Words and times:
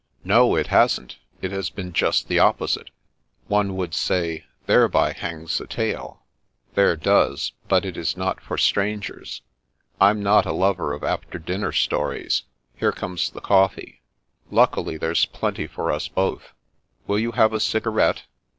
"No, 0.33 0.55
it 0.55 0.65
hasn't. 0.73 1.17
It 1.43 1.51
has 1.51 1.69
been 1.69 1.93
just 1.93 2.27
the 2.27 2.39
opposite."" 2.39 2.89
One 3.55 3.75
would 3.75 3.93
say,' 3.93 4.45
Thereby 4.65 5.13
hangs 5.13 5.61
a 5.61 5.67
tale.' 5.67 6.23
""There 6.73 6.95
does. 6.95 7.51
But 7.67 7.85
it 7.85 7.95
is 7.95 8.17
not 8.17 8.41
for 8.41 8.57
strangers."" 8.57 9.43
I'm 10.01 10.23
not 10.23 10.47
a 10.47 10.53
lover 10.53 10.91
of 10.93 11.03
after 11.03 11.37
dinner 11.37 11.71
stories. 11.71 12.41
Here 12.75 12.91
comes 12.91 13.29
the 13.29 13.41
coflfee. 13.41 13.99
Luckily, 14.49 14.97
there's 14.97 15.27
plenty 15.27 15.67
for 15.67 15.91
us 15.91 16.07
both. 16.07 16.51
Will 17.05 17.19
you 17.19 17.33
have 17.33 17.53
a 17.53 17.59
cigarette? 17.59 18.23